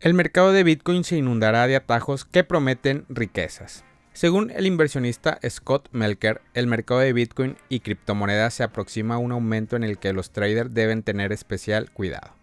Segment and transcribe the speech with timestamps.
[0.00, 3.84] El mercado de Bitcoin se inundará de atajos que prometen riquezas.
[4.14, 9.30] Según el inversionista Scott Melker, el mercado de Bitcoin y criptomonedas se aproxima a un
[9.30, 12.39] aumento en el que los traders deben tener especial cuidado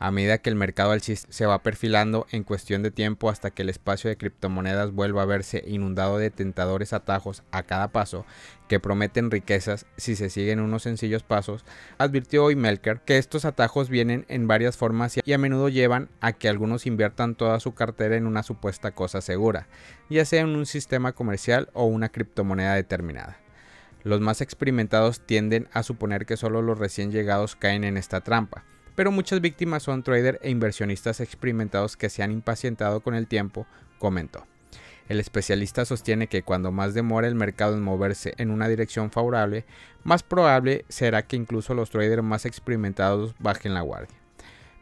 [0.00, 3.62] a medida que el mercado alcista se va perfilando en cuestión de tiempo hasta que
[3.62, 8.24] el espacio de criptomonedas vuelva a verse inundado de tentadores atajos a cada paso
[8.66, 11.64] que prometen riquezas si se siguen unos sencillos pasos,
[11.98, 16.32] advirtió hoy Melker que estos atajos vienen en varias formas y a menudo llevan a
[16.32, 19.68] que algunos inviertan toda su cartera en una supuesta cosa segura,
[20.08, 23.38] ya sea en un sistema comercial o una criptomoneda determinada.
[24.02, 28.64] Los más experimentados tienden a suponer que solo los recién llegados caen en esta trampa,
[29.00, 33.66] pero muchas víctimas son traders e inversionistas experimentados que se han impacientado con el tiempo,
[33.98, 34.44] comentó.
[35.08, 39.64] El especialista sostiene que cuando más demora el mercado en moverse en una dirección favorable,
[40.04, 44.19] más probable será que incluso los traders más experimentados bajen la guardia.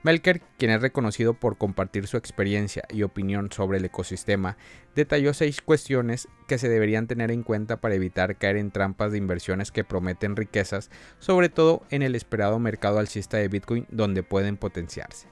[0.04, 4.56] Melker, quien es reconocido por compartir su experiencia y opinión sobre el ecosistema,
[4.94, 9.18] detalló seis cuestiones que se deberían tener en cuenta para evitar caer en trampas de
[9.18, 14.56] inversiones que prometen riquezas, sobre todo en el esperado mercado alcista de Bitcoin donde pueden
[14.56, 15.26] potenciarse.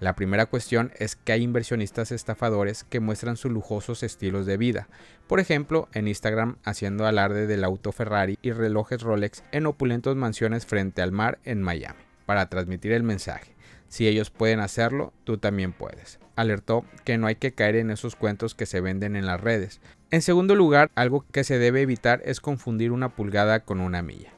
[0.00, 4.88] La primera cuestión es que hay inversionistas estafadores que muestran sus lujosos estilos de vida,
[5.26, 10.64] por ejemplo en Instagram haciendo alarde del auto Ferrari y relojes Rolex en opulentos mansiones
[10.64, 13.55] frente al mar en Miami, para transmitir el mensaje
[13.96, 16.18] si ellos pueden hacerlo, tú también puedes.
[16.36, 19.80] Alertó que no hay que caer en esos cuentos que se venden en las redes.
[20.10, 24.34] En segundo lugar, algo que se debe evitar es confundir una pulgada con una milla.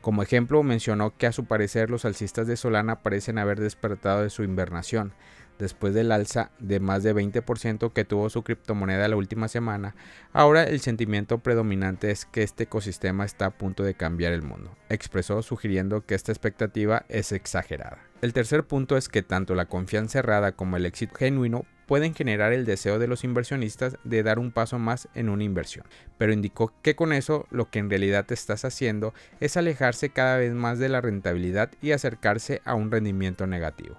[0.00, 4.30] Como ejemplo, mencionó que a su parecer los alcistas de Solana parecen haber despertado de
[4.30, 5.12] su invernación,
[5.58, 9.96] después del alza de más de 20% que tuvo su criptomoneda la última semana,
[10.32, 14.70] ahora el sentimiento predominante es que este ecosistema está a punto de cambiar el mundo,
[14.88, 18.09] expresó sugiriendo que esta expectativa es exagerada.
[18.22, 22.52] El tercer punto es que tanto la confianza errada como el éxito genuino pueden generar
[22.52, 25.86] el deseo de los inversionistas de dar un paso más en una inversión,
[26.18, 30.52] pero indicó que con eso lo que en realidad estás haciendo es alejarse cada vez
[30.52, 33.96] más de la rentabilidad y acercarse a un rendimiento negativo.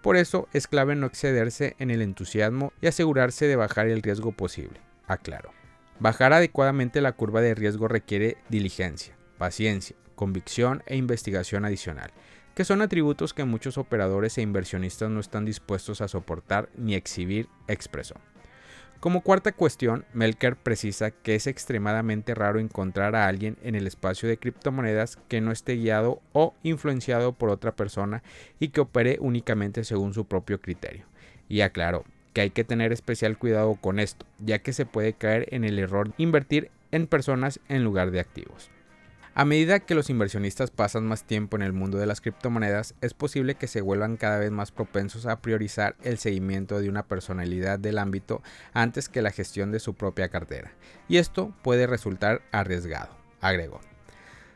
[0.00, 4.32] Por eso es clave no excederse en el entusiasmo y asegurarse de bajar el riesgo
[4.32, 5.52] posible, aclaro.
[6.00, 12.12] Bajar adecuadamente la curva de riesgo requiere diligencia, paciencia, convicción e investigación adicional,
[12.58, 17.48] que son atributos que muchos operadores e inversionistas no están dispuestos a soportar ni exhibir,
[17.68, 18.16] expresó.
[18.98, 24.28] Como cuarta cuestión, Melker precisa que es extremadamente raro encontrar a alguien en el espacio
[24.28, 28.24] de criptomonedas que no esté guiado o influenciado por otra persona
[28.58, 31.06] y que opere únicamente según su propio criterio.
[31.48, 32.02] Y aclaró
[32.32, 35.78] que hay que tener especial cuidado con esto, ya que se puede caer en el
[35.78, 38.68] error de invertir en personas en lugar de activos.
[39.38, 43.14] A medida que los inversionistas pasan más tiempo en el mundo de las criptomonedas, es
[43.14, 47.78] posible que se vuelvan cada vez más propensos a priorizar el seguimiento de una personalidad
[47.78, 50.72] del ámbito antes que la gestión de su propia cartera,
[51.08, 53.80] y esto puede resultar arriesgado, agregó.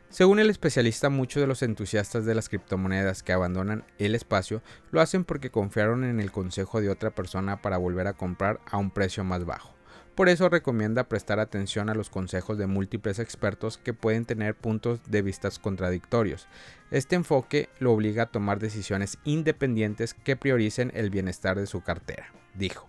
[0.09, 4.61] Según el especialista, muchos de los entusiastas de las criptomonedas que abandonan el espacio
[4.91, 8.75] lo hacen porque confiaron en el consejo de otra persona para volver a comprar a
[8.75, 9.73] un precio más bajo.
[10.15, 14.99] Por eso recomienda prestar atención a los consejos de múltiples expertos que pueden tener puntos
[15.07, 16.47] de vista contradictorios.
[16.91, 22.27] Este enfoque lo obliga a tomar decisiones independientes que prioricen el bienestar de su cartera,
[22.53, 22.87] dijo.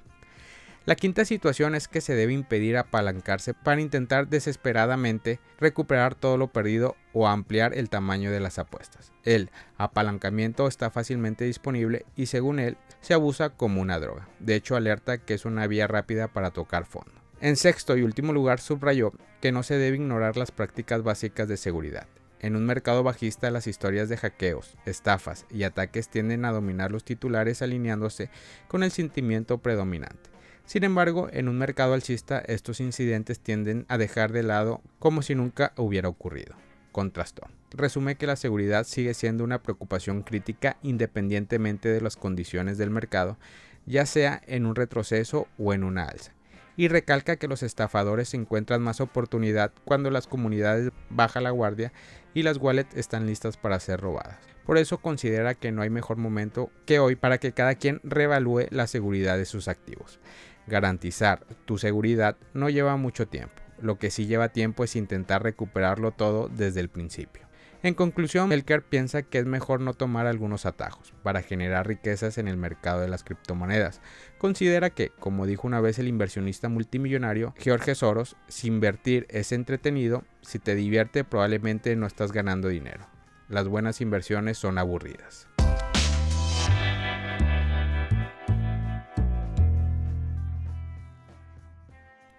[0.85, 6.49] La quinta situación es que se debe impedir apalancarse para intentar desesperadamente recuperar todo lo
[6.49, 9.11] perdido o ampliar el tamaño de las apuestas.
[9.23, 14.29] El apalancamiento está fácilmente disponible y según él se abusa como una droga.
[14.41, 17.13] De hecho alerta que es una vía rápida para tocar fondo.
[17.41, 21.59] En sexto y último lugar subrayó que no se debe ignorar las prácticas básicas de
[21.59, 22.07] seguridad.
[22.41, 27.05] En un mercado bajista las historias de hackeos, estafas y ataques tienden a dominar los
[27.05, 28.31] titulares alineándose
[28.69, 30.31] con el sentimiento predominante.
[30.65, 35.35] Sin embargo, en un mercado alcista estos incidentes tienden a dejar de lado como si
[35.35, 36.57] nunca hubiera ocurrido.
[36.91, 37.43] Contrastó.
[37.77, 43.37] Resume que la seguridad sigue siendo una preocupación crítica independientemente de las condiciones del mercado,
[43.85, 46.33] ya sea en un retroceso o en una alza.
[46.77, 51.93] Y recalca que los estafadores encuentran más oportunidad cuando las comunidades bajan la guardia
[52.33, 54.39] y las wallets están listas para ser robadas.
[54.65, 58.67] Por eso considera que no hay mejor momento que hoy para que cada quien reevalúe
[58.71, 60.21] la seguridad de sus activos.
[60.69, 66.13] Garantizar tu seguridad no lleva mucho tiempo, lo que sí lleva tiempo es intentar recuperarlo
[66.13, 67.44] todo desde el principio.
[67.85, 72.49] En conclusión, Elker piensa que es mejor no tomar algunos atajos para generar riquezas en
[72.49, 74.01] el mercado de las criptomonedas.
[74.39, 80.25] Considera que, como dijo una vez el inversionista multimillonario George Soros, si invertir es entretenido,
[80.41, 83.07] si te divierte probablemente no estás ganando dinero.
[83.51, 85.47] Las buenas inversiones son aburridas.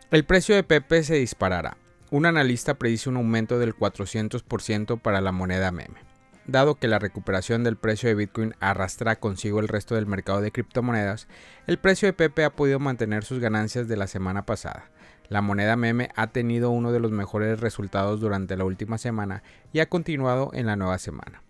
[0.09, 1.77] El precio de Pepe se disparará.
[2.15, 6.00] Un analista predice un aumento del 400% para la moneda meme.
[6.47, 10.53] Dado que la recuperación del precio de Bitcoin arrastra consigo el resto del mercado de
[10.53, 11.27] criptomonedas,
[11.67, 14.89] el precio de Pepe ha podido mantener sus ganancias de la semana pasada.
[15.27, 19.79] La moneda meme ha tenido uno de los mejores resultados durante la última semana y
[19.79, 21.44] ha continuado en la nueva semana.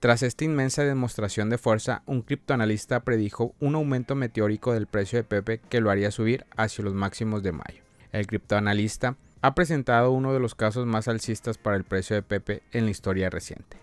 [0.00, 5.24] Tras esta inmensa demostración de fuerza, un criptoanalista predijo un aumento meteórico del precio de
[5.24, 7.82] Pepe que lo haría subir hacia los máximos de mayo.
[8.12, 12.62] El criptoanalista ha presentado uno de los casos más alcistas para el precio de Pepe
[12.72, 13.76] en la historia reciente.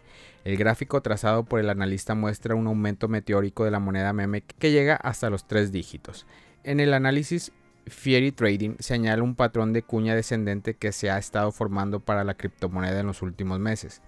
[0.44, 4.72] El gráfico trazado por el analista muestra un aumento meteórico de la moneda meme que
[4.72, 6.26] llega hasta los tres dígitos.
[6.66, 7.54] En el análisis
[7.88, 12.34] Fieri Trading señala un patrón de cuña descendente que se ha estado formando para la
[12.34, 14.02] criptomoneda en los últimos meses.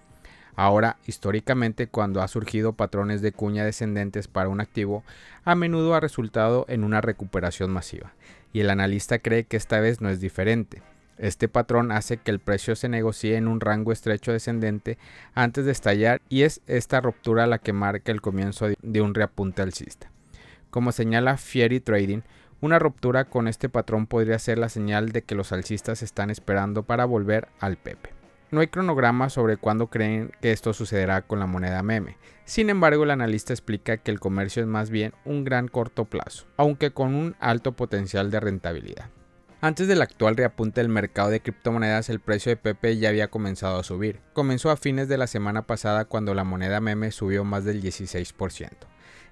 [0.56, 5.04] Ahora, históricamente, cuando ha surgido patrones de cuña descendentes para un activo,
[5.46, 8.12] a menudo ha resultado en una recuperación masiva,
[8.52, 10.82] y el analista cree que esta vez no es diferente.
[11.18, 14.98] Este patrón hace que el precio se negocie en un rango estrecho descendente
[15.34, 19.62] antes de estallar y es esta ruptura la que marca el comienzo de un reapunte
[19.62, 20.10] alcista.
[20.70, 22.20] Como señala Fieri Trading,
[22.60, 26.82] una ruptura con este patrón podría ser la señal de que los alcistas están esperando
[26.82, 28.10] para volver al Pepe.
[28.50, 32.16] No hay cronograma sobre cuándo creen que esto sucederá con la moneda meme.
[32.44, 36.46] Sin embargo, el analista explica que el comercio es más bien un gran corto plazo,
[36.56, 39.10] aunque con un alto potencial de rentabilidad.
[39.62, 43.78] Antes del actual reapunte del mercado de criptomonedas, el precio de Pepe ya había comenzado
[43.78, 44.20] a subir.
[44.34, 48.68] Comenzó a fines de la semana pasada cuando la moneda meme subió más del 16%.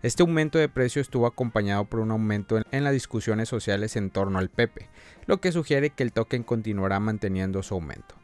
[0.03, 4.39] Este aumento de precio estuvo acompañado por un aumento en, las discusiones sociales en torno
[4.39, 4.89] al Pepe,
[5.27, 8.15] lo que sugiere que el token continuará manteniendo su aumento.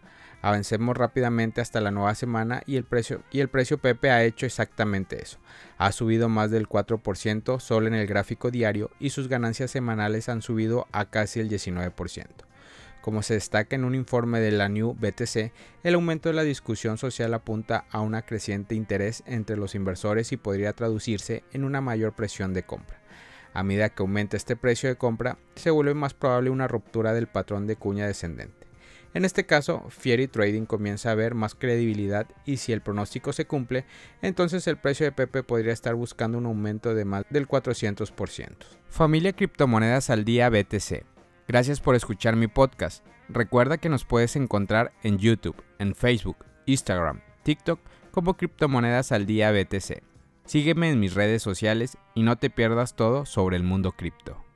[0.42, 4.46] Avancemos rápidamente hasta la nueva semana y el precio y el precio Pepe ha hecho
[4.46, 5.38] exactamente eso.
[5.76, 10.40] Ha subido más del 4% solo en el gráfico diario y sus ganancias semanales han
[10.40, 12.26] subido a casi el 19%.
[13.02, 15.52] Como se destaca en un informe de la New BTC,
[15.84, 20.36] el aumento de la discusión social apunta a un creciente interés entre los inversores y
[20.36, 23.00] podría traducirse en una mayor presión de compra.
[23.54, 27.26] A medida que aumenta este precio de compra, se vuelve más probable una ruptura del
[27.26, 28.59] patrón de cuña descendente.
[29.12, 33.46] En este caso, Fieri Trading comienza a ver más credibilidad y si el pronóstico se
[33.46, 33.84] cumple,
[34.22, 38.54] entonces el precio de Pepe podría estar buscando un aumento de más del 400%.
[38.88, 41.04] Familia Criptomonedas al Día BTC.
[41.48, 43.04] Gracias por escuchar mi podcast.
[43.28, 47.80] Recuerda que nos puedes encontrar en YouTube, en Facebook, Instagram, TikTok
[48.12, 50.02] como Criptomonedas al Día BTC.
[50.44, 54.49] Sígueme en mis redes sociales y no te pierdas todo sobre el mundo cripto.